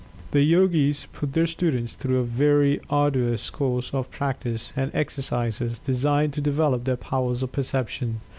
The 0.31 0.41
Yogis 0.41 1.05
put 1.13 1.33
their 1.33 1.45
students 1.45 1.95
through 1.95 2.17
a 2.17 2.23
very 2.23 2.79
arduous 2.89 3.51
course 3.51 3.93
of 3.93 4.09
practice 4.09 4.73
and 4.75 4.89
exercises 4.95 5.77
designed 5.77 6.33
to 6.33 6.41
develop 6.41 6.85
their 6.85 6.97
powers 6.97 7.43
of 7.43 7.51
perception. 7.51 8.19